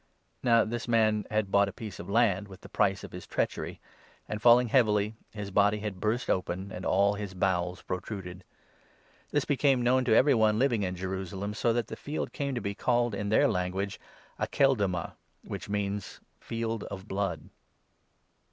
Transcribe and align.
(This 0.41 0.87
man 0.87 1.27
had 1.29 1.51
bought 1.51 1.69
a 1.69 1.71
piece 1.71 1.99
of 1.99 2.09
land 2.09 2.47
with 2.47 2.61
the 2.61 2.69
price 2.69 3.03
of 3.03 3.11
his 3.11 3.25
18 3.25 3.29
treachery; 3.35 3.79
and, 4.27 4.41
falling 4.41 4.69
heavily, 4.69 5.13
his 5.29 5.51
body 5.51 5.77
had 5.81 5.99
burst 5.99 6.27
open, 6.27 6.71
and 6.71 6.87
all 6.87 7.13
his 7.13 7.35
bowels 7.35 7.83
protruded. 7.83 8.43
This 9.29 9.45
became 9.45 9.83
known 9.83 10.03
to 10.05 10.15
every 10.15 10.33
one 10.33 10.57
living 10.57 10.81
19 10.81 10.87
in 10.87 10.99
Jerusalem, 10.99 11.53
so 11.53 11.71
that 11.73 11.85
the 11.85 11.95
field 11.95 12.33
came 12.33 12.55
to 12.55 12.61
be 12.61 12.73
called, 12.73 13.13
in 13.13 13.29
their 13.29 13.47
lan 13.47 13.73
guage,' 13.73 13.99
Akeldama,' 14.39 15.17
which 15.43 15.69
means 15.69 16.19
the' 16.39 16.45
Field 16.45 16.83
of 16.85 17.07
Blood.') 17.07 17.47